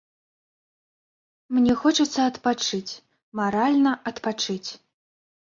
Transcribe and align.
Мне 1.57 1.73
хочацца 1.81 2.19
адпачыць, 2.31 2.93
маральна 3.41 3.91
адпачыць. 4.15 4.69